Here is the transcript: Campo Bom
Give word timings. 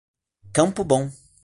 Campo 0.51 0.83
Bom 0.83 1.11